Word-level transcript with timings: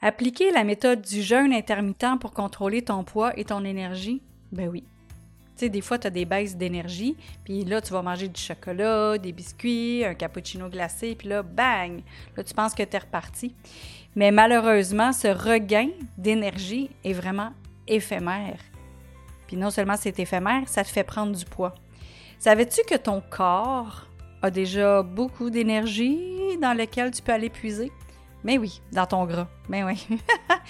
Appliquer 0.00 0.52
la 0.52 0.62
méthode 0.62 1.02
du 1.02 1.22
jeûne 1.22 1.52
intermittent 1.52 2.20
pour 2.20 2.32
contrôler 2.32 2.82
ton 2.82 3.02
poids 3.02 3.36
et 3.36 3.44
ton 3.44 3.64
énergie? 3.64 4.22
Ben 4.52 4.68
oui. 4.68 4.84
Tu 5.56 5.64
sais, 5.64 5.68
des 5.68 5.80
fois, 5.80 5.98
tu 5.98 6.06
as 6.06 6.10
des 6.10 6.24
baisses 6.24 6.56
d'énergie, 6.56 7.16
puis 7.42 7.64
là, 7.64 7.80
tu 7.80 7.92
vas 7.92 8.00
manger 8.00 8.28
du 8.28 8.40
chocolat, 8.40 9.18
des 9.18 9.32
biscuits, 9.32 10.04
un 10.04 10.14
cappuccino 10.14 10.68
glacé, 10.68 11.16
puis 11.16 11.26
là, 11.26 11.42
bang! 11.42 12.00
Là, 12.36 12.44
tu 12.44 12.54
penses 12.54 12.74
que 12.74 12.84
tu 12.84 12.94
es 12.94 12.98
reparti. 13.00 13.56
Mais 14.14 14.30
malheureusement, 14.30 15.12
ce 15.12 15.26
regain 15.26 15.88
d'énergie 16.16 16.90
est 17.02 17.12
vraiment 17.12 17.50
éphémère. 17.88 18.60
Puis 19.48 19.56
non 19.56 19.70
seulement 19.70 19.96
c'est 19.96 20.20
éphémère, 20.20 20.68
ça 20.68 20.84
te 20.84 20.88
fait 20.90 21.02
prendre 21.02 21.34
du 21.34 21.44
poids. 21.44 21.74
Savais-tu 22.38 22.82
que 22.88 22.94
ton 22.94 23.20
corps 23.20 24.06
a 24.42 24.50
déjà 24.52 25.02
beaucoup 25.02 25.50
d'énergie 25.50 26.56
dans 26.62 26.72
laquelle 26.72 27.10
tu 27.10 27.20
peux 27.20 27.32
aller 27.32 27.50
puiser? 27.50 27.90
Mais 28.44 28.58
oui, 28.58 28.80
dans 28.92 29.06
ton 29.06 29.24
gras. 29.26 29.48
Mais 29.68 29.84
oui. 29.84 30.06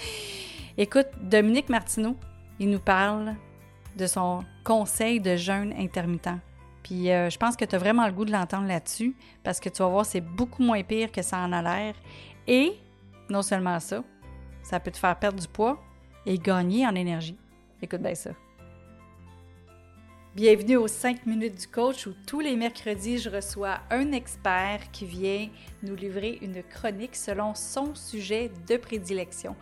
Écoute, 0.78 1.08
Dominique 1.20 1.68
Martineau, 1.68 2.16
il 2.58 2.70
nous 2.70 2.80
parle 2.80 3.34
de 3.96 4.06
son 4.06 4.44
conseil 4.64 5.20
de 5.20 5.36
jeûne 5.36 5.74
intermittent. 5.76 6.38
Puis 6.82 7.10
euh, 7.10 7.28
je 7.28 7.36
pense 7.36 7.56
que 7.56 7.64
tu 7.64 7.74
as 7.74 7.78
vraiment 7.78 8.06
le 8.06 8.12
goût 8.12 8.24
de 8.24 8.32
l'entendre 8.32 8.66
là-dessus 8.66 9.14
parce 9.42 9.60
que 9.60 9.68
tu 9.68 9.82
vas 9.82 9.88
voir, 9.88 10.06
c'est 10.06 10.20
beaucoup 10.20 10.62
moins 10.62 10.82
pire 10.82 11.12
que 11.12 11.22
ça 11.22 11.38
en 11.38 11.52
a 11.52 11.62
l'air. 11.62 11.94
Et 12.46 12.78
non 13.28 13.42
seulement 13.42 13.78
ça, 13.80 14.02
ça 14.62 14.80
peut 14.80 14.90
te 14.90 14.98
faire 14.98 15.18
perdre 15.18 15.40
du 15.40 15.48
poids 15.48 15.78
et 16.24 16.38
gagner 16.38 16.86
en 16.86 16.94
énergie. 16.94 17.36
Écoute 17.82 18.00
bien 18.00 18.14
ça. 18.14 18.30
Bienvenue 20.34 20.76
aux 20.76 20.88
5 20.88 21.24
minutes 21.24 21.58
du 21.58 21.66
coach 21.66 22.06
où 22.06 22.12
tous 22.26 22.40
les 22.40 22.54
mercredis, 22.54 23.18
je 23.18 23.30
reçois 23.30 23.80
un 23.90 24.12
expert 24.12 24.90
qui 24.92 25.06
vient 25.06 25.48
nous 25.82 25.96
livrer 25.96 26.38
une 26.42 26.62
chronique 26.62 27.16
selon 27.16 27.54
son 27.54 27.94
sujet 27.94 28.52
de 28.68 28.76
prédilection. 28.76 29.56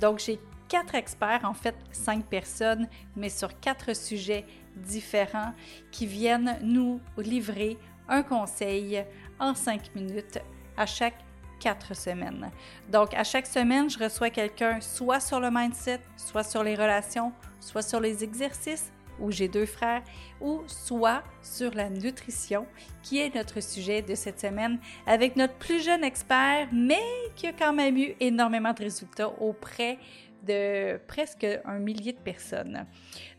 Donc, 0.00 0.20
j'ai 0.20 0.38
quatre 0.68 0.94
experts, 0.94 1.40
en 1.42 1.54
fait 1.54 1.74
cinq 1.90 2.24
personnes, 2.26 2.88
mais 3.16 3.28
sur 3.28 3.58
quatre 3.58 3.96
sujets 3.96 4.46
différents 4.76 5.52
qui 5.90 6.06
viennent 6.06 6.56
nous 6.62 7.00
livrer 7.18 7.76
un 8.08 8.22
conseil 8.22 9.04
en 9.40 9.56
cinq 9.56 9.92
minutes 9.96 10.38
à 10.76 10.86
chaque 10.86 11.18
quatre 11.58 11.94
semaines. 11.96 12.50
Donc, 12.88 13.12
à 13.14 13.24
chaque 13.24 13.46
semaine, 13.46 13.90
je 13.90 13.98
reçois 13.98 14.30
quelqu'un 14.30 14.80
soit 14.80 15.20
sur 15.20 15.40
le 15.40 15.50
mindset, 15.50 16.00
soit 16.16 16.44
sur 16.44 16.62
les 16.62 16.76
relations, 16.76 17.32
soit 17.60 17.82
sur 17.82 18.00
les 18.00 18.22
exercices, 18.22 18.92
où 19.20 19.30
j'ai 19.30 19.48
deux 19.48 19.66
frères, 19.66 20.02
ou 20.40 20.62
soit 20.66 21.22
sur 21.42 21.74
la 21.74 21.88
nutrition, 21.90 22.66
qui 23.02 23.18
est 23.18 23.34
notre 23.34 23.62
sujet 23.62 24.02
de 24.02 24.14
cette 24.14 24.40
semaine, 24.40 24.78
avec 25.06 25.36
notre 25.36 25.54
plus 25.54 25.82
jeune 25.82 26.04
expert, 26.04 26.68
mais 26.72 27.02
qui 27.36 27.46
a 27.46 27.52
quand 27.52 27.72
même 27.72 27.96
eu 27.96 28.14
énormément 28.20 28.72
de 28.72 28.82
résultats 28.82 29.28
auprès 29.40 29.98
de 30.46 30.98
presque 31.06 31.46
un 31.64 31.78
millier 31.78 32.12
de 32.12 32.18
personnes. 32.18 32.86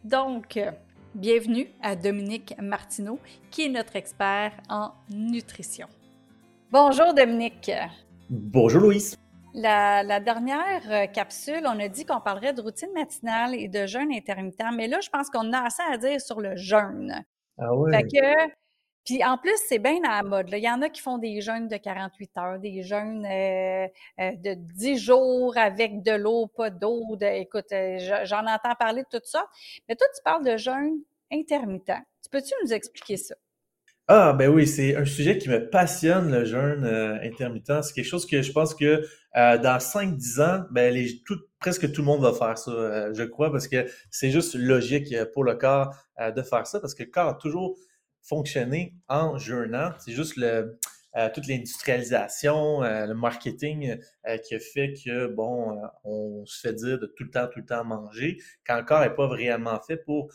Donc, 0.03 0.59
bienvenue 1.15 1.67
à 1.81 1.95
Dominique 1.95 2.55
Martineau, 2.61 3.19
qui 3.51 3.65
est 3.65 3.69
notre 3.69 3.95
expert 3.95 4.53
en 4.69 4.91
nutrition. 5.09 5.87
Bonjour 6.71 7.13
Dominique. 7.13 7.71
Bonjour 8.29 8.81
Louise. 8.81 9.22
La, 9.53 10.19
dernière 10.19 10.81
euh, 10.89 11.05
capsule, 11.07 11.63
on 11.65 11.79
a 11.79 11.87
dit 11.87 12.05
qu'on 12.05 12.19
parlerait 12.19 12.53
de 12.53 12.61
routine 12.61 12.91
matinale 12.93 13.53
et 13.53 13.67
de 13.67 13.85
jeûne 13.85 14.11
intermittent, 14.11 14.63
mais 14.73 14.87
là, 14.87 14.99
je 14.99 15.09
pense 15.09 15.29
qu'on 15.29 15.53
a 15.53 15.65
assez 15.65 15.83
à 15.83 15.97
dire 15.97 16.19
sur 16.19 16.41
le 16.41 16.55
jeûne. 16.55 17.23
Ah. 17.59 17.69
Fait 17.91 18.03
que, 18.03 18.51
puis 19.05 19.23
en 19.23 19.37
plus, 19.37 19.55
c'est 19.67 19.77
bien 19.77 19.99
à 20.05 20.21
la 20.21 20.23
mode. 20.23 20.49
Il 20.51 20.57
y 20.59 20.69
en 20.69 20.81
a 20.81 20.89
qui 20.89 21.01
font 21.01 21.19
des 21.19 21.41
jeûnes 21.41 21.67
de 21.67 21.77
48 21.77 22.37
heures, 22.37 22.59
des 22.59 22.81
jeûnes 22.81 23.25
euh, 23.25 23.87
euh, 24.19 24.31
de 24.37 24.55
10 24.55 24.97
jours 24.97 25.55
avec 25.57 26.01
de 26.01 26.13
l'eau, 26.13 26.47
pas 26.47 26.71
d'eau. 26.71 27.15
écoute, 27.21 27.67
j'en 28.23 28.47
entends 28.47 28.75
parler 28.79 29.03
de 29.03 29.19
tout 29.19 29.23
ça. 29.25 29.45
Mais 29.87 29.95
toi, 29.95 30.07
tu 30.15 30.23
parles 30.23 30.45
de 30.45 30.57
jeûne 30.57 30.99
intermittent. 31.31 32.01
Tu 32.23 32.29
peux-tu 32.31 32.53
nous 32.63 32.73
expliquer 32.73 33.17
ça? 33.17 33.35
Ah, 34.09 34.33
ben 34.33 34.49
oui, 34.49 34.67
c'est 34.67 34.97
un 34.97 35.05
sujet 35.05 35.37
qui 35.37 35.47
me 35.47 35.69
passionne, 35.69 36.29
le 36.29 36.43
jeûne 36.43 36.83
euh, 36.83 37.17
intermittent. 37.23 37.83
C'est 37.83 37.93
quelque 37.93 38.05
chose 38.05 38.25
que 38.25 38.41
je 38.41 38.51
pense 38.51 38.75
que 38.75 39.05
euh, 39.37 39.57
dans 39.57 39.77
5-10 39.77 40.41
ans, 40.41 40.65
ben, 40.71 40.93
les, 40.93 41.21
tout, 41.25 41.39
presque 41.59 41.89
tout 41.93 42.01
le 42.01 42.07
monde 42.07 42.21
va 42.21 42.33
faire 42.33 42.57
ça, 42.57 42.71
euh, 42.71 43.13
je 43.13 43.23
crois, 43.23 43.49
parce 43.49 43.69
que 43.69 43.85
c'est 44.11 44.29
juste 44.29 44.55
logique 44.55 45.15
pour 45.33 45.45
le 45.45 45.55
corps 45.55 45.95
de 46.19 46.41
faire 46.41 46.67
ça, 46.67 46.81
parce 46.81 46.93
que 46.93 47.03
le 47.03 47.09
corps 47.09 47.29
a 47.29 47.33
toujours 47.35 47.77
fonctionné 48.21 48.93
en 49.07 49.37
jeûnant. 49.37 49.91
C'est 49.99 50.11
juste 50.11 50.35
le, 50.35 50.77
toute 51.33 51.47
l'industrialisation, 51.47 52.81
le 52.81 53.13
marketing 53.13 53.97
qui 54.43 54.55
a 54.55 54.59
fait 54.59 54.93
que, 54.93 55.27
bon, 55.27 55.79
on 56.03 56.45
se 56.45 56.59
fait 56.59 56.73
dire 56.73 56.99
de 56.99 57.05
tout 57.05 57.23
le 57.23 57.29
temps, 57.29 57.47
tout 57.47 57.59
le 57.59 57.65
temps 57.65 57.83
manger, 57.83 58.37
quand 58.65 58.77
le 58.77 58.83
corps 58.83 59.01
n'est 59.01 59.13
pas 59.13 59.27
réellement 59.27 59.79
fait 59.79 59.97
pour 59.97 60.33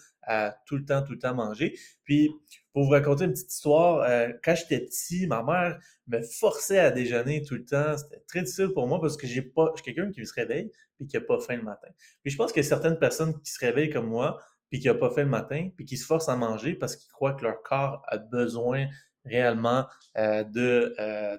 tout 0.66 0.76
le 0.76 0.84
temps, 0.84 1.02
tout 1.02 1.12
le 1.12 1.18
temps 1.18 1.34
manger. 1.34 1.76
Puis, 2.04 2.30
pour 2.78 2.84
vous 2.84 2.90
raconter 2.90 3.24
une 3.24 3.32
petite 3.32 3.52
histoire, 3.52 4.02
euh, 4.02 4.28
quand 4.44 4.54
j'étais 4.54 4.78
petit, 4.78 5.26
ma 5.26 5.42
mère 5.42 5.80
me 6.06 6.22
forçait 6.22 6.78
à 6.78 6.92
déjeuner 6.92 7.42
tout 7.42 7.54
le 7.54 7.64
temps. 7.64 7.98
C'était 7.98 8.22
très 8.28 8.42
difficile 8.42 8.68
pour 8.72 8.86
moi 8.86 9.00
parce 9.00 9.16
que 9.16 9.26
j'ai 9.26 9.42
pas, 9.42 9.72
je 9.74 9.82
suis 9.82 9.92
quelqu'un 9.92 10.12
qui 10.12 10.24
se 10.24 10.32
réveille 10.32 10.70
et 11.00 11.06
qui 11.06 11.16
n'a 11.16 11.22
pas 11.22 11.40
faim 11.40 11.56
le 11.56 11.62
matin. 11.62 11.88
Puis 12.22 12.30
je 12.30 12.36
pense 12.36 12.56
a 12.56 12.62
certaines 12.62 13.00
personnes 13.00 13.36
qui 13.42 13.50
se 13.50 13.58
réveillent 13.58 13.90
comme 13.90 14.06
moi 14.06 14.38
puis 14.70 14.78
qui 14.78 14.86
n'ont 14.86 14.96
pas 14.96 15.10
faim 15.10 15.22
le 15.22 15.28
matin 15.28 15.70
puis 15.74 15.86
qui 15.86 15.96
se 15.96 16.06
forcent 16.06 16.28
à 16.28 16.36
manger 16.36 16.74
parce 16.74 16.94
qu'ils 16.94 17.10
croient 17.10 17.34
que 17.34 17.42
leur 17.42 17.62
corps 17.64 18.02
a 18.06 18.18
besoin 18.18 18.86
réellement 19.28 19.86
euh, 20.16 20.42
de, 20.44 20.94
euh, 20.98 21.36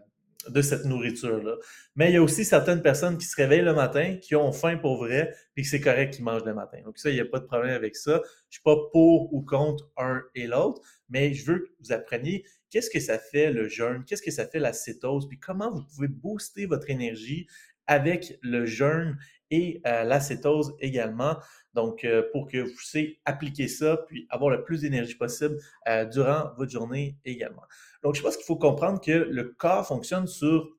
de 0.48 0.62
cette 0.62 0.86
nourriture-là. 0.86 1.56
Mais 1.96 2.10
il 2.10 2.14
y 2.14 2.18
a 2.18 2.24
aussi 2.24 2.46
certaines 2.46 2.82
personnes 2.82 3.18
qui 3.18 3.26
se 3.26 3.36
réveillent 3.36 3.62
le 3.62 3.74
matin, 3.74 4.18
qui 4.22 4.36
ont 4.36 4.52
faim 4.52 4.78
pour 4.78 4.98
vrai, 4.98 5.36
puis 5.54 5.66
c'est 5.66 5.82
correct 5.82 6.14
qu'ils 6.14 6.24
mangent 6.24 6.46
le 6.46 6.54
matin. 6.54 6.80
Donc 6.86 6.98
ça, 6.98 7.10
il 7.10 7.16
n'y 7.16 7.22
a 7.22 7.26
pas 7.26 7.40
de 7.40 7.46
problème 7.46 7.74
avec 7.74 7.96
ça. 7.96 8.22
Je 8.50 8.56
suis 8.56 8.64
pas 8.64 8.78
pour 8.92 9.34
ou 9.34 9.44
contre 9.44 9.90
un 9.98 10.22
et 10.36 10.48
l'autre, 10.48 10.82
mais 11.10 11.34
je 11.34 11.46
veux 11.46 11.60
que 11.60 11.70
vous 11.82 11.92
appreniez 11.92 12.46
qu'est-ce 12.70 12.90
que 12.90 13.00
ça 13.00 13.20
fait 13.20 13.52
le 13.52 13.68
jeûne, 13.68 14.06
qu'est-ce 14.06 14.22
que 14.22 14.32
ça 14.32 14.48
fait 14.48 14.60
la 14.60 14.74
cétose, 14.74 15.28
puis 15.28 15.40
comment 15.40 15.72
vous 15.72 15.84
pouvez 15.84 16.08
booster 16.08 16.66
votre 16.66 16.90
énergie 16.90 17.48
avec 17.90 18.38
le 18.42 18.66
jeûne 18.66 19.18
et 19.52 19.82
euh, 19.88 20.04
la 20.04 20.20
cétose 20.20 20.76
également. 20.80 21.38
Donc, 21.74 22.04
euh, 22.04 22.24
pour 22.32 22.48
que 22.48 22.60
vous 22.60 22.74
puissiez 22.76 23.20
appliquer 23.26 23.68
ça, 23.68 23.98
puis 24.08 24.28
avoir 24.30 24.52
le 24.52 24.64
plus 24.64 24.82
d'énergie 24.82 25.16
possible 25.16 25.58
euh, 25.88 26.06
durant 26.06 26.52
votre 26.56 26.72
journée 26.72 27.18
également. 27.26 27.64
Donc, 28.04 28.16
je 28.16 28.22
pense 28.22 28.38
qu'il 28.38 28.46
faut 28.46 28.58
comprendre 28.58 29.02
que 29.02 29.12
le 29.12 29.56
corps 29.58 29.86
fonctionne 29.86 30.28
sur 30.28 30.70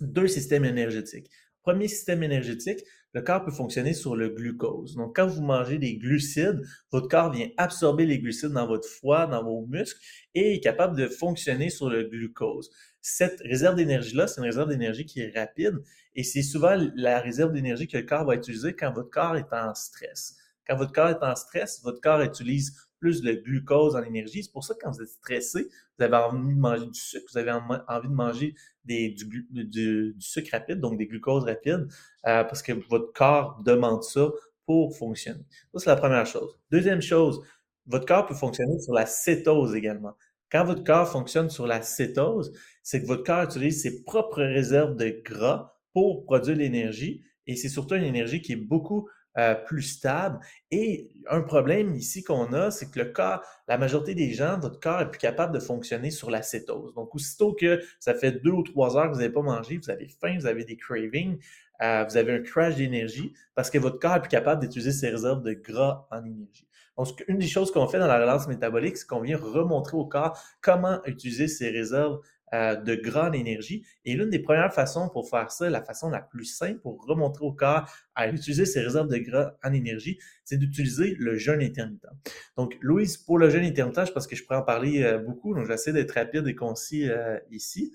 deux 0.00 0.28
systèmes 0.28 0.64
énergétiques. 0.64 1.30
Premier 1.62 1.88
système 1.88 2.22
énergétique, 2.22 2.80
le 3.12 3.22
corps 3.22 3.44
peut 3.44 3.50
fonctionner 3.50 3.92
sur 3.92 4.14
le 4.14 4.28
glucose. 4.28 4.94
Donc, 4.94 5.16
quand 5.16 5.26
vous 5.26 5.42
mangez 5.42 5.78
des 5.78 5.96
glucides, 5.96 6.60
votre 6.92 7.08
corps 7.08 7.32
vient 7.32 7.48
absorber 7.56 8.06
les 8.06 8.18
glucides 8.18 8.50
dans 8.50 8.66
votre 8.66 8.88
foie, 8.88 9.26
dans 9.26 9.42
vos 9.42 9.66
muscles 9.66 10.00
et 10.34 10.54
est 10.54 10.60
capable 10.60 10.96
de 10.96 11.06
fonctionner 11.08 11.70
sur 11.70 11.90
le 11.90 12.04
glucose. 12.04 12.70
Cette 13.02 13.40
réserve 13.40 13.76
d'énergie-là, 13.76 14.26
c'est 14.26 14.40
une 14.40 14.46
réserve 14.46 14.68
d'énergie 14.68 15.06
qui 15.06 15.20
est 15.20 15.36
rapide 15.36 15.82
et 16.14 16.22
c'est 16.22 16.42
souvent 16.42 16.76
la 16.94 17.20
réserve 17.20 17.52
d'énergie 17.52 17.88
que 17.88 17.96
le 17.96 18.04
corps 18.04 18.24
va 18.24 18.34
utiliser 18.34 18.74
quand 18.74 18.92
votre 18.92 19.10
corps 19.10 19.36
est 19.36 19.52
en 19.52 19.74
stress. 19.74 20.36
Quand 20.66 20.76
votre 20.76 20.92
corps 20.92 21.08
est 21.08 21.22
en 21.22 21.34
stress, 21.34 21.80
votre 21.82 22.00
corps 22.00 22.20
utilise 22.20 22.76
plus 23.00 23.22
de 23.22 23.32
glucose 23.32 23.96
en 23.96 24.02
énergie. 24.02 24.44
C'est 24.44 24.52
pour 24.52 24.62
ça 24.62 24.74
que 24.74 24.80
quand 24.80 24.90
vous 24.90 25.02
êtes 25.02 25.08
stressé, 25.08 25.68
vous 25.98 26.04
avez 26.04 26.16
envie 26.16 26.54
de 26.54 26.60
manger 26.60 26.86
du 26.86 26.98
sucre, 26.98 27.24
vous 27.32 27.38
avez 27.38 27.50
envie 27.50 28.08
de 28.08 28.14
manger 28.14 28.54
des, 28.84 29.10
du, 29.10 30.14
sucre 30.20 30.50
rapide, 30.52 30.80
donc 30.80 30.98
des 30.98 31.06
glucoses 31.06 31.44
rapides, 31.44 31.88
euh, 32.26 32.44
parce 32.44 32.62
que 32.62 32.72
votre 32.88 33.12
corps 33.12 33.60
demande 33.64 34.02
ça 34.04 34.28
pour 34.66 34.96
fonctionner. 34.96 35.44
Ça, 35.72 35.80
c'est 35.80 35.90
la 35.90 35.96
première 35.96 36.26
chose. 36.26 36.58
Deuxième 36.70 37.00
chose, 37.00 37.40
votre 37.86 38.06
corps 38.06 38.26
peut 38.26 38.34
fonctionner 38.34 38.78
sur 38.80 38.92
la 38.92 39.06
cétose 39.06 39.74
également. 39.74 40.14
Quand 40.50 40.64
votre 40.64 40.84
corps 40.84 41.08
fonctionne 41.08 41.50
sur 41.50 41.66
la 41.66 41.82
cétose, 41.82 42.52
c'est 42.82 43.02
que 43.02 43.06
votre 43.06 43.24
corps 43.24 43.44
utilise 43.44 43.82
ses 43.82 44.02
propres 44.02 44.42
réserves 44.42 44.96
de 44.96 45.20
gras 45.24 45.74
pour 45.92 46.24
produire 46.24 46.56
l'énergie 46.56 47.22
et 47.46 47.56
c'est 47.56 47.68
surtout 47.68 47.94
une 47.94 48.04
énergie 48.04 48.42
qui 48.42 48.52
est 48.52 48.56
beaucoup 48.56 49.08
euh, 49.38 49.54
plus 49.54 49.82
stable. 49.82 50.40
Et 50.70 51.10
un 51.28 51.40
problème 51.40 51.94
ici 51.94 52.24
qu'on 52.24 52.52
a, 52.52 52.70
c'est 52.70 52.90
que 52.90 52.98
le 52.98 53.06
corps, 53.06 53.42
la 53.68 53.78
majorité 53.78 54.14
des 54.14 54.32
gens, 54.32 54.58
votre 54.58 54.80
corps 54.80 55.00
est 55.00 55.10
plus 55.10 55.20
capable 55.20 55.54
de 55.54 55.60
fonctionner 55.60 56.10
sur 56.10 56.30
la 56.30 56.42
cétose. 56.42 56.94
Donc, 56.94 57.14
aussitôt 57.14 57.54
que 57.54 57.80
ça 58.00 58.14
fait 58.14 58.42
deux 58.42 58.50
ou 58.50 58.62
trois 58.62 58.96
heures 58.96 59.06
que 59.08 59.14
vous 59.14 59.20
n'avez 59.20 59.32
pas 59.32 59.42
mangé, 59.42 59.78
vous 59.78 59.90
avez 59.90 60.08
faim, 60.08 60.36
vous 60.38 60.46
avez 60.46 60.64
des 60.64 60.76
cravings, 60.76 61.38
euh, 61.82 62.04
vous 62.08 62.16
avez 62.16 62.32
un 62.32 62.42
crash 62.42 62.76
d'énergie 62.76 63.32
parce 63.54 63.70
que 63.70 63.78
votre 63.78 63.98
corps 63.98 64.16
est 64.16 64.20
plus 64.20 64.28
capable 64.28 64.62
d'utiliser 64.62 64.92
ses 64.92 65.10
réserves 65.10 65.42
de 65.42 65.52
gras 65.52 66.06
en 66.10 66.24
énergie. 66.24 66.66
Donc, 66.96 67.24
une 67.28 67.38
des 67.38 67.46
choses 67.46 67.70
qu'on 67.72 67.88
fait 67.88 67.98
dans 67.98 68.06
la 68.06 68.20
relance 68.20 68.46
métabolique, 68.48 68.96
c'est 68.96 69.06
qu'on 69.06 69.20
vient 69.20 69.38
remontrer 69.38 69.96
au 69.96 70.04
corps 70.04 70.38
comment 70.60 71.02
utiliser 71.06 71.48
ses 71.48 71.70
réserves 71.70 72.20
euh, 72.52 72.74
de 72.74 72.96
grande 72.96 73.36
énergie. 73.36 73.86
Et 74.04 74.14
l'une 74.14 74.28
des 74.28 74.40
premières 74.40 74.74
façons 74.74 75.08
pour 75.08 75.30
faire 75.30 75.52
ça, 75.52 75.70
la 75.70 75.84
façon 75.84 76.10
la 76.10 76.20
plus 76.20 76.46
simple 76.46 76.80
pour 76.80 77.00
remontrer 77.06 77.44
au 77.44 77.52
corps 77.52 77.88
à 78.16 78.28
utiliser 78.28 78.66
ses 78.66 78.80
réserves 78.80 79.06
de 79.06 79.18
gras 79.18 79.52
en 79.62 79.72
énergie, 79.72 80.18
c'est 80.44 80.56
d'utiliser 80.56 81.14
le 81.20 81.36
jeûne 81.36 81.62
intermittent. 81.62 82.08
Donc, 82.56 82.76
Louise, 82.80 83.18
pour 83.18 83.38
le 83.38 83.50
jeûne 83.50 83.62
intermittent, 83.62 84.06
je 84.06 84.12
pense 84.12 84.26
que 84.26 84.34
je 84.34 84.42
pourrais 84.42 84.58
en 84.58 84.64
parler 84.64 85.04
euh, 85.04 85.18
beaucoup, 85.18 85.54
donc 85.54 85.68
j'essaie 85.68 85.92
d'être 85.92 86.10
rapide 86.10 86.44
et 86.48 86.56
concis 86.56 87.08
euh, 87.08 87.38
ici. 87.52 87.94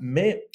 mais 0.00 0.48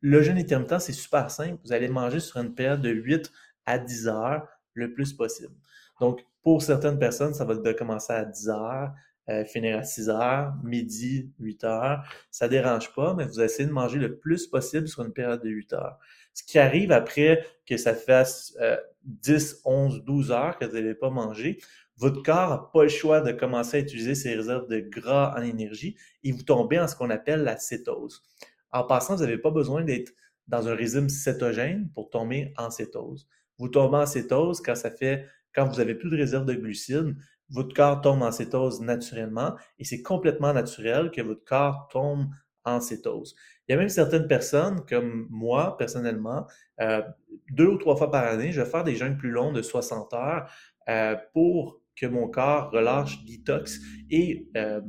le 0.00 0.22
jeûne 0.22 0.38
intermittent, 0.38 0.80
c'est 0.80 0.94
super 0.94 1.30
simple. 1.30 1.58
Vous 1.62 1.74
allez 1.74 1.88
manger 1.88 2.20
sur 2.20 2.40
une 2.40 2.54
période 2.54 2.80
de 2.80 2.88
8 2.88 3.30
à 3.66 3.78
10 3.78 4.08
heures 4.08 4.48
le 4.72 4.94
plus 4.94 5.12
possible. 5.12 5.52
Donc, 6.00 6.24
pour 6.42 6.62
certaines 6.62 6.98
personnes, 6.98 7.34
ça 7.34 7.44
va 7.44 7.74
commencer 7.74 8.12
à 8.12 8.24
10 8.24 8.48
heures, 8.48 8.92
euh, 9.28 9.44
finir 9.44 9.78
à 9.78 9.82
6 9.82 10.08
heures, 10.08 10.54
midi, 10.62 11.32
8 11.40 11.64
heures. 11.64 12.04
Ça 12.30 12.48
dérange 12.48 12.94
pas, 12.94 13.14
mais 13.14 13.24
vous 13.24 13.40
essayez 13.40 13.68
de 13.68 13.72
manger 13.72 13.98
le 13.98 14.16
plus 14.16 14.46
possible 14.46 14.86
sur 14.88 15.04
une 15.04 15.12
période 15.12 15.42
de 15.42 15.48
8 15.48 15.72
heures. 15.72 15.98
Ce 16.34 16.44
qui 16.44 16.58
arrive 16.58 16.92
après 16.92 17.44
que 17.66 17.76
ça 17.76 17.94
fasse 17.94 18.56
10, 19.04 19.62
11, 19.64 20.04
12 20.04 20.30
heures 20.32 20.58
que 20.58 20.66
vous 20.66 20.74
n'avez 20.74 20.94
pas 20.94 21.10
mangé, 21.10 21.58
votre 21.98 22.22
corps 22.22 22.50
n'a 22.50 22.70
pas 22.72 22.82
le 22.82 22.88
choix 22.88 23.20
de 23.22 23.32
commencer 23.32 23.78
à 23.78 23.80
utiliser 23.80 24.14
ses 24.14 24.34
réserves 24.34 24.68
de 24.68 24.80
gras 24.80 25.34
en 25.36 25.42
énergie 25.42 25.96
et 26.24 26.32
vous 26.32 26.42
tombez 26.42 26.78
en 26.78 26.86
ce 26.86 26.94
qu'on 26.94 27.08
appelle 27.10 27.42
la 27.42 27.56
cétose. 27.56 28.22
En 28.70 28.84
passant, 28.84 29.16
vous 29.16 29.22
n'avez 29.22 29.38
pas 29.38 29.50
besoin 29.50 29.82
d'être 29.82 30.12
dans 30.46 30.68
un 30.68 30.74
régime 30.74 31.08
cétogène 31.08 31.88
pour 31.94 32.10
tomber 32.10 32.52
en 32.58 32.70
cétose. 32.70 33.26
Vous 33.58 33.68
tombez 33.68 33.96
en 33.96 34.06
cétose 34.06 34.60
quand 34.60 34.74
ça 34.74 34.90
fait, 34.90 35.26
quand 35.56 35.66
vous 35.66 35.78
n'avez 35.78 35.94
plus 35.94 36.10
de 36.10 36.16
réserve 36.16 36.44
de 36.44 36.54
glucides, 36.54 37.16
votre 37.48 37.74
corps 37.74 38.00
tombe 38.00 38.22
en 38.22 38.30
cétose 38.30 38.80
naturellement 38.80 39.56
et 39.78 39.84
c'est 39.84 40.02
complètement 40.02 40.52
naturel 40.52 41.10
que 41.10 41.22
votre 41.22 41.44
corps 41.44 41.88
tombe 41.90 42.26
en 42.64 42.80
cétose. 42.80 43.34
Il 43.66 43.72
y 43.72 43.74
a 43.74 43.78
même 43.78 43.88
certaines 43.88 44.26
personnes, 44.26 44.84
comme 44.88 45.26
moi 45.30 45.76
personnellement, 45.78 46.46
euh, 46.80 47.02
deux 47.50 47.68
ou 47.68 47.78
trois 47.78 47.96
fois 47.96 48.10
par 48.10 48.24
année, 48.24 48.52
je 48.52 48.60
vais 48.60 48.68
faire 48.68 48.84
des 48.84 48.96
jeûnes 48.96 49.16
plus 49.16 49.30
longs 49.30 49.52
de 49.52 49.62
60 49.62 50.12
heures 50.14 50.50
euh, 50.88 51.16
pour 51.32 51.80
que 51.94 52.06
mon 52.06 52.28
corps 52.28 52.70
relâche, 52.72 53.24
détox 53.24 53.80
et 54.10 54.48
euh, 54.56 54.80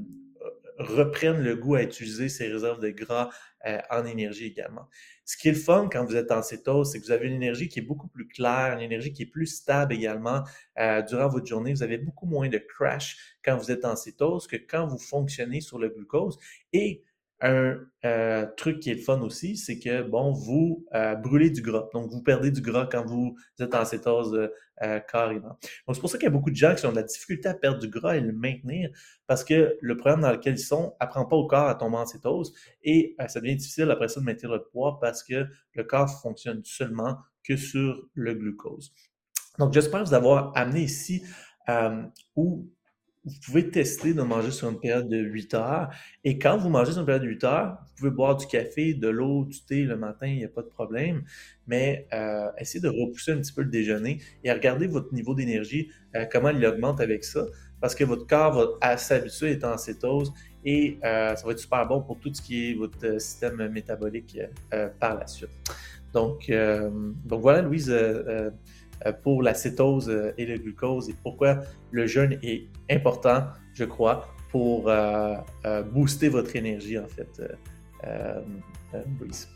reprenne 0.78 1.40
le 1.42 1.56
goût 1.56 1.76
à 1.76 1.84
utiliser 1.84 2.30
ses 2.30 2.48
réserves 2.48 2.80
de 2.80 2.90
gras 2.90 3.30
euh, 3.66 3.80
en 3.90 4.06
énergie 4.06 4.46
également. 4.46 4.88
Ce 5.26 5.36
qui 5.36 5.50
est 5.50 5.52
le 5.52 5.58
fun 5.58 5.90
quand 5.92 6.06
vous 6.06 6.16
êtes 6.16 6.32
en 6.32 6.42
cétose, 6.42 6.92
c'est 6.92 7.00
que 7.00 7.06
vous 7.06 7.12
avez 7.12 7.28
une 7.28 7.34
énergie 7.34 7.68
qui 7.68 7.80
est 7.80 7.84
beaucoup 7.84 8.08
plus 8.08 8.28
claire, 8.28 8.74
une 8.74 8.82
énergie 8.82 9.12
qui 9.12 9.24
est 9.24 9.28
plus 9.28 9.48
stable 9.48 9.94
également 9.94 10.44
euh, 10.80 11.02
durant 11.02 11.28
votre 11.28 11.46
journée. 11.46 11.74
Vous 11.74 11.84
avez 11.84 11.98
beaucoup 11.98 12.28
moins 12.28 12.50
de 12.50 12.60
crash 12.60 13.18
quand 13.44 13.58
vous 13.58 13.72
êtes 13.72 13.86
en 13.86 13.96
cétose 13.96 14.48
que 14.48 14.56
quand 14.56 14.88
vous 14.88 15.00
fonctionnez 15.00 15.62
sur 15.62 15.80
le 15.80 15.90
glucose. 15.90 16.38
Et 16.72 17.04
un 17.40 17.78
euh, 18.04 18.48
truc 18.58 18.80
qui 18.80 18.90
est 18.90 18.96
le 18.96 19.02
fun 19.02 19.22
aussi, 19.22 19.58
c'est 19.58 19.78
que, 19.78 20.02
bon, 20.02 20.32
vous 20.32 20.86
euh, 20.96 21.16
brûlez 21.16 21.52
du 21.52 21.62
gras. 21.62 21.88
Donc, 21.94 22.10
vous 22.10 22.24
perdez 22.24 22.50
du 22.50 22.62
gras 22.62 22.88
quand 22.92 23.06
vous 23.06 23.36
êtes 23.60 23.76
en 23.76 23.86
cétose 23.86 24.50
euh, 24.82 25.00
carrément. 25.02 25.58
Donc, 25.86 25.96
c'est 25.96 26.00
pour 26.00 26.10
ça 26.10 26.18
qu'il 26.18 26.26
y 26.26 26.28
a 26.28 26.32
beaucoup 26.32 26.50
de 26.50 26.56
gens 26.56 26.74
qui 26.74 26.86
ont 26.88 26.92
de 26.92 26.96
la 26.96 27.04
difficulté 27.04 27.48
à 27.48 27.54
perdre 27.54 27.80
du 27.80 27.90
gras 27.90 28.16
et 28.16 28.22
le 28.22 28.34
maintenir 28.34 28.90
parce 29.28 29.44
que 29.44 29.78
le 29.80 29.98
problème 29.98 30.22
dans 30.22 30.32
lequel 30.32 30.56
ils 30.56 30.60
sont 30.60 30.96
apprend 31.00 31.26
pas 31.26 31.36
au 31.36 31.46
corps 31.46 31.68
à 31.68 31.76
tomber 31.76 31.98
en 31.98 32.06
cétose 32.06 32.54
et 32.84 33.16
ça 33.28 33.40
devient 33.40 33.56
difficile 33.56 33.92
après 33.92 34.08
ça 34.08 34.20
de 34.20 34.26
maintenir 34.26 34.52
le 34.52 34.64
poids 34.64 35.00
parce 35.00 35.24
que 35.24 35.46
le 35.74 35.84
corps 35.84 36.10
fonctionne 36.22 36.62
seulement 36.64 37.18
que 37.44 37.56
sur 37.56 38.04
le 38.14 38.34
glucose. 38.34 38.94
Donc, 39.60 39.74
j'espère 39.74 40.04
vous 40.04 40.14
avoir 40.14 40.52
amené 40.56 40.82
ici 40.82 41.24
où 42.36 42.68
vous 43.28 43.40
pouvez 43.46 43.70
tester 43.70 44.14
de 44.14 44.22
manger 44.22 44.52
sur 44.52 44.70
une 44.70 44.80
période 44.80 45.10
de 45.10 45.18
8 45.18 45.54
heures. 45.54 45.90
Et 46.24 46.40
quand 46.40 46.58
vous 46.58 46.70
mangez 46.70 46.92
sur 46.94 47.02
une 47.02 47.06
période 47.06 47.24
de 47.24 47.28
8 47.28 47.44
heures, 47.44 47.78
vous 47.82 47.96
pouvez 47.98 48.12
boire 48.12 48.38
du 48.38 48.48
café, 48.48 48.94
de 48.94 49.10
l'eau, 49.10 49.44
du 49.46 49.60
thé 49.66 49.84
le 49.84 49.98
matin, 49.98 50.28
il 50.28 50.38
n'y 50.38 50.46
a 50.46 50.50
pas 50.50 50.62
de 50.62 50.70
problème. 50.70 51.24
Mais 51.68 52.08
euh, 52.14 52.50
essayez 52.58 52.82
de 52.82 52.88
repousser 52.88 53.34
un 53.34 53.38
petit 53.38 53.52
peu 53.52 53.64
le 53.64 53.70
déjeuner 53.70 54.22
et 54.44 54.52
regardez 54.52 54.88
votre 54.88 55.14
niveau 55.14 55.36
d'énergie, 55.36 55.90
euh, 56.16 56.26
comment 56.32 56.50
il 56.50 56.66
augmente 56.66 57.02
avec 57.02 57.24
ça. 57.24 57.46
Parce 57.82 57.94
que 57.94 58.06
votre 58.06 58.26
corps 58.26 58.80
va 58.82 58.98
s'habituer 58.98 59.50
à 59.50 59.52
être 59.52 59.66
en 59.66 59.78
cétose 59.78 60.34
et 60.64 60.98
euh, 61.04 61.36
ça 61.36 61.46
va 61.46 61.52
être 61.52 61.60
super 61.60 61.86
bon 61.86 62.02
pour 62.02 62.20
tout 62.20 62.34
ce 62.34 62.42
qui 62.42 62.72
est 62.72 62.74
votre 62.74 63.20
système 63.20 63.68
métabolique 63.68 64.40
par 65.00 65.16
la 65.16 65.28
suite. 65.28 65.50
Donc, 66.14 66.50
donc 67.26 67.42
voilà, 67.42 67.62
Louise 67.62 67.92
euh, 67.92 68.50
pour 69.24 69.42
la 69.42 69.54
cétose 69.54 70.10
euh, 70.10 70.34
et 70.38 70.46
le 70.46 70.58
glucose 70.58 71.10
et 71.10 71.16
pourquoi 71.24 71.62
le 71.92 72.08
jeûne 72.08 72.40
est 72.44 72.68
important, 72.90 73.44
je 73.74 73.84
crois, 73.84 74.28
pour 74.50 74.90
euh, 74.90 75.36
booster 75.92 76.30
votre 76.30 76.56
énergie, 76.56 76.98
en 76.98 77.08
fait, 77.08 77.42
Louise. 79.20 79.50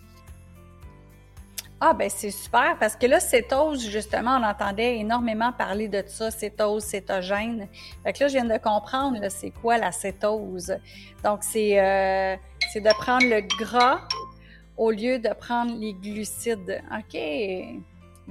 Ah, 1.84 1.94
ben 1.96 2.10
c'est 2.12 2.30
super 2.30 2.78
parce 2.80 2.96
que 2.96 3.08
là, 3.08 3.20
cétose, 3.20 3.90
justement, 3.90 4.38
on 4.40 4.44
entendait 4.44 4.98
énormément 4.98 5.52
parler 5.52 5.88
de 5.88 6.04
ça, 6.06 6.30
cétose, 6.30 6.84
cétogène. 6.84 7.68
Fait 8.04 8.14
que 8.14 8.20
là, 8.24 8.28
je 8.28 8.34
viens 8.34 8.46
de 8.46 8.58
comprendre, 8.58 9.20
c'est 9.30 9.50
quoi 9.50 9.80
la 9.80 9.92
cétose. 9.92 10.76
Donc, 11.24 11.40
c'est 11.42 11.78
de 12.76 12.94
prendre 13.00 13.26
le 13.26 13.42
gras 13.58 14.02
au 14.78 14.92
lieu 14.92 15.20
de 15.20 15.30
prendre 15.30 15.76
les 15.80 15.94
glucides. 15.94 16.82
OK. 16.92 17.20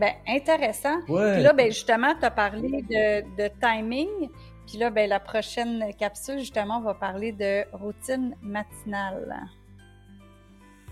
Ben, 0.01 0.15
intéressant. 0.27 1.03
Puis 1.05 1.15
là, 1.15 1.53
ben, 1.53 1.67
justement, 1.67 2.15
tu 2.19 2.25
as 2.25 2.31
parlé 2.31 2.83
de, 2.89 3.49
timing. 3.61 4.31
Puis 4.67 4.79
là, 4.79 4.89
ben, 4.89 5.07
la 5.11 5.21
prochaine 5.21 5.93
capsule, 5.99 6.39
justement, 6.39 6.79
on 6.79 6.81
va 6.81 6.95
parler 6.95 7.33
de 7.33 7.67
routine 7.77 8.35
matinale. 8.41 9.47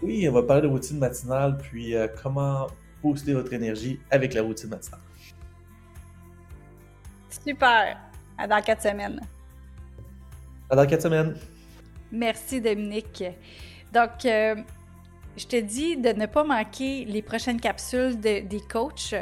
Oui, 0.02 0.28
on 0.28 0.32
va 0.32 0.42
parler 0.42 0.62
de 0.62 0.66
routine 0.66 0.98
matinale, 0.98 1.56
puis 1.56 1.94
euh, 1.94 2.06
comment 2.22 2.66
booster 3.02 3.32
votre 3.32 3.54
énergie 3.54 3.98
avec 4.10 4.34
la 4.34 4.42
routine 4.42 4.68
matinale. 4.68 5.00
Super. 7.30 7.98
À 8.36 8.46
dans 8.46 8.60
quatre 8.60 8.82
semaines. 8.82 9.20
À 10.68 10.76
dans 10.76 10.86
quatre 10.86 11.02
semaines. 11.02 11.34
Merci, 12.12 12.60
Dominique. 12.60 13.24
Donc, 13.90 14.26
euh, 14.26 14.54
je 15.38 15.46
te 15.46 15.56
dis 15.56 15.96
de 15.96 16.10
ne 16.10 16.26
pas 16.26 16.44
manquer 16.44 17.04
les 17.04 17.22
prochaines 17.22 17.60
capsules 17.60 18.18
des 18.18 18.62
coachs 18.70 19.14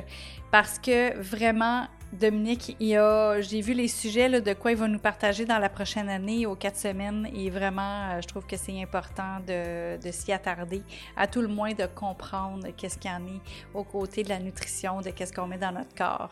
parce 0.50 0.78
que 0.78 1.16
vraiment, 1.20 1.86
Dominique, 2.12 2.76
j'ai 2.78 3.60
vu 3.60 3.74
les 3.74 3.88
sujets 3.88 4.40
de 4.40 4.52
quoi 4.52 4.70
il 4.70 4.76
va 4.76 4.86
nous 4.86 4.98
partager 4.98 5.44
dans 5.44 5.58
la 5.58 5.68
prochaine 5.68 6.08
année, 6.08 6.46
aux 6.46 6.54
quatre 6.54 6.76
semaines, 6.76 7.28
et 7.34 7.50
vraiment, 7.50 8.10
euh, 8.10 8.20
je 8.22 8.28
trouve 8.28 8.46
que 8.46 8.56
c'est 8.56 8.80
important 8.80 9.40
de, 9.46 9.98
s'y 10.12 10.32
attarder, 10.32 10.82
à 11.16 11.26
tout 11.26 11.42
le 11.42 11.48
moins 11.48 11.74
de 11.74 11.84
comprendre 11.86 12.68
qu'est-ce 12.76 12.96
qu'il 12.96 13.10
y 13.10 13.14
en 13.14 13.26
est 13.26 13.40
aux 13.74 13.82
côtés 13.82 14.22
de 14.22 14.28
la 14.28 14.38
nutrition, 14.38 15.00
de 15.00 15.10
qu'est-ce 15.10 15.32
qu'on 15.32 15.48
met 15.48 15.58
dans 15.58 15.72
notre 15.72 15.94
corps. 15.96 16.30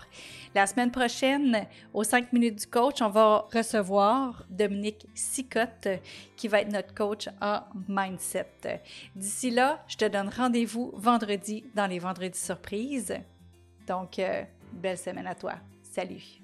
La 0.54 0.66
semaine 0.66 0.92
prochaine, 0.92 1.66
aux 1.92 2.04
5 2.04 2.32
minutes 2.32 2.60
du 2.60 2.66
coach, 2.68 3.02
on 3.02 3.10
va 3.10 3.46
recevoir 3.52 4.44
Dominique 4.48 5.06
Sicotte, 5.12 5.88
qui 6.36 6.46
va 6.46 6.60
être 6.60 6.72
notre 6.72 6.94
coach 6.94 7.28
en 7.42 7.60
mindset. 7.88 8.80
D'ici 9.16 9.50
là, 9.50 9.82
je 9.88 9.96
te 9.96 10.04
donne 10.04 10.28
rendez-vous 10.28 10.92
vendredi 10.94 11.64
dans 11.74 11.88
les 11.88 11.98
vendredis 11.98 12.38
surprises. 12.38 13.14
Donc, 13.86 14.18
euh, 14.18 14.44
Belle 14.74 14.98
semaine 14.98 15.26
à 15.26 15.34
toi. 15.34 15.54
Salut. 15.82 16.43